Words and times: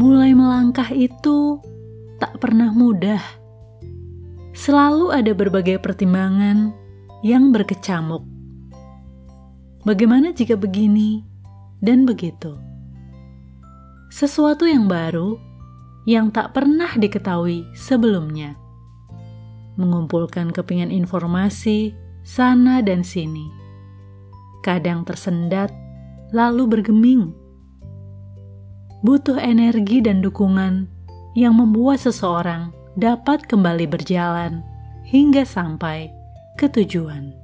Mulai 0.00 0.32
melangkah 0.32 0.88
itu 0.96 1.60
tak 2.16 2.40
pernah 2.40 2.72
mudah. 2.72 3.20
Selalu 4.56 5.12
ada 5.12 5.36
berbagai 5.36 5.76
pertimbangan 5.76 6.72
yang 7.20 7.52
berkecamuk. 7.52 8.24
Bagaimana 9.84 10.32
jika 10.32 10.56
begini 10.56 11.20
dan 11.84 12.08
begitu? 12.08 12.56
Sesuatu 14.08 14.64
yang 14.64 14.88
baru 14.88 15.36
yang 16.08 16.32
tak 16.32 16.56
pernah 16.56 16.96
diketahui 16.96 17.68
sebelumnya. 17.76 18.56
Mengumpulkan 19.76 20.48
kepingan 20.48 20.88
informasi 20.88 21.92
sana 22.24 22.80
dan 22.80 23.04
sini. 23.04 23.52
Kadang 24.64 25.04
tersendat, 25.04 25.68
lalu 26.32 26.64
bergeming 26.80 27.36
butuh 29.00 29.40
energi 29.40 30.04
dan 30.04 30.20
dukungan 30.20 30.84
yang 31.32 31.56
membuat 31.56 32.04
seseorang 32.04 32.74
dapat 33.00 33.48
kembali 33.48 33.88
berjalan 33.88 34.60
hingga 35.08 35.48
sampai 35.48 36.12
ke 36.60 36.68
tujuan. 36.68 37.39